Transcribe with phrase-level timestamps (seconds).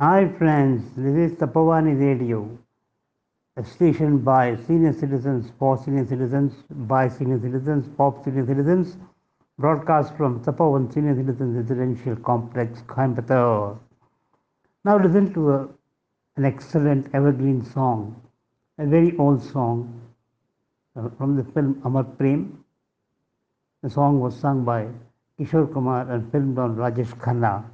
[0.00, 2.56] Hi friends, this is Tapavani Radio,
[3.56, 8.96] a station by senior citizens, for senior citizens, by senior citizens, for senior citizens,
[9.58, 13.76] broadcast from Tapavan Senior Citizens Residential Complex, Coimbatore.
[14.84, 15.68] Now listen to a,
[16.36, 18.22] an excellent evergreen song,
[18.78, 20.00] a very old song
[20.94, 22.64] uh, from the film Amar Prem.
[23.82, 24.86] The song was sung by
[25.40, 27.64] Kishore Kumar and filmed on Rajesh Khanna.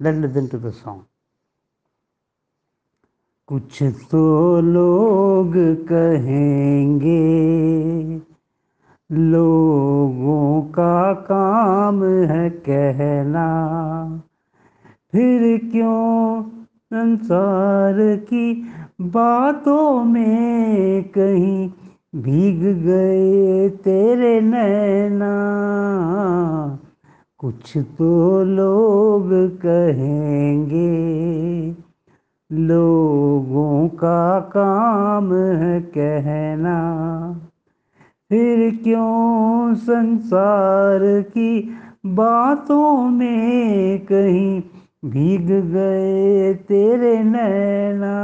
[0.00, 1.06] Let's listen to the song.
[3.52, 5.56] کچھ تو لوگ
[5.88, 8.18] کہیں گے۔
[9.10, 13.48] لوگوں کا کام ہے کہنا۔
[15.12, 16.42] پھر کیوں
[16.90, 18.62] انسار کی
[18.98, 21.68] باتوں میں کہیں
[22.12, 25.32] بھیگ گئے تیرے نینا؟
[27.38, 31.72] کچھ تو لوگ کہیں گے۔
[32.54, 37.32] لوگوں کا کام ہے کہنا۔
[38.28, 41.00] پھر کیوں سنسار
[41.34, 41.70] کی
[42.04, 44.60] باتوں میں کہیں
[45.06, 48.16] بھیگ گئے تیرے نینا؟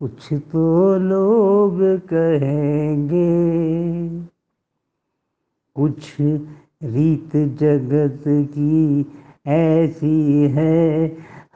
[0.00, 4.08] کچھ تو لوگ کہیں گے۔
[5.74, 6.20] کچھ
[6.82, 9.02] ریت جگت کی
[9.44, 11.08] ایسی ہے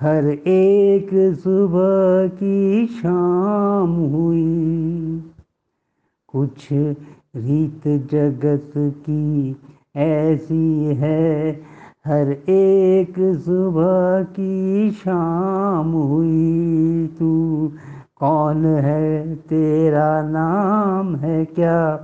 [0.02, 1.14] ہر ایک
[1.44, 5.18] صبح کی شام ہوئی۔
[6.28, 6.72] کچھ
[7.34, 9.52] ریت جگت کی
[9.94, 11.54] ایسی ہے،
[12.06, 17.68] ہر ایک صبح کی شام ہوئی۔ تو
[18.14, 21.96] کون ہے تیرا نام ہے کیا؟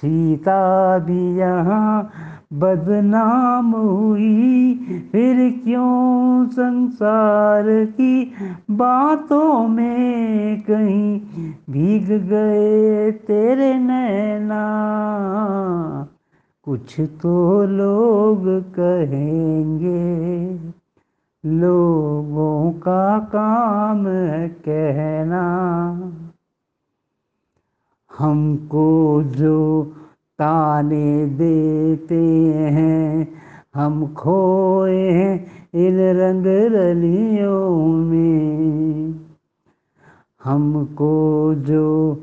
[0.00, 2.02] سیتا بھی یہاں
[2.50, 4.74] بدنام ہوئی،
[5.10, 7.64] پھر کیوں سنسار
[7.96, 8.30] کی
[8.68, 11.18] باتوں میں کہیں
[11.70, 14.62] بھیگ گئے تیرے نینا؟
[16.62, 20.56] کچھ تو لوگ کہیں گے،
[21.44, 25.44] لوگوں کا کام ہے کہنا۔
[28.20, 29.84] ہم کو جو
[30.38, 33.24] تانے دیتے ہیں۔
[33.76, 35.38] ہم کھوئے ہیں
[35.72, 39.12] ان رنگ رلیوں میں۔
[40.46, 42.14] ہم کو جو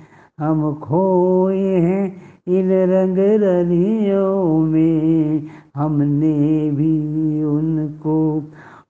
[0.41, 2.11] ہم کھوئے ہیں
[2.47, 5.38] ان رنگ رلیوں میں۔
[5.78, 6.99] ہم نے بھی
[7.43, 8.41] ان کو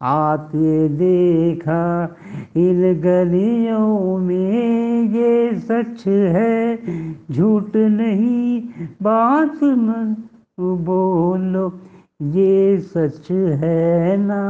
[0.00, 2.06] آتے دیکھا،
[2.54, 6.76] ان گلیوں میں یہ سچ ہے۔
[7.34, 8.60] جھوٹ نہیں،
[9.03, 10.14] بات من
[10.59, 11.70] بولو،
[12.20, 14.42] یہ سچ ہے نا۔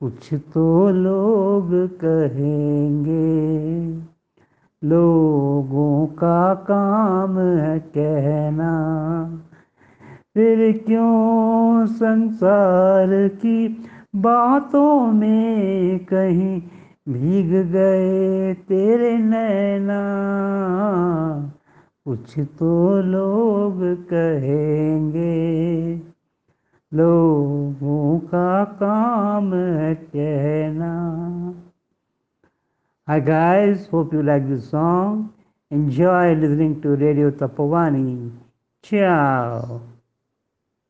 [0.00, 3.94] کچھ تو لوگ کہیں گے،
[4.82, 7.38] لوگوں کا کام
[10.36, 13.66] پھر کیوں سنسار کی
[14.22, 16.60] باتوں میں کہیں
[17.06, 20.00] بھیگ گئے تیرے نینا
[22.06, 25.94] کچھ تو لوگ کہیں گے
[26.92, 30.92] لوگوں کا کام ہے کہنا
[33.08, 35.34] Hi guys, hope you like this song.
[35.70, 38.30] Enjoy listening to Radio Tapawani.
[38.84, 39.93] Ciao.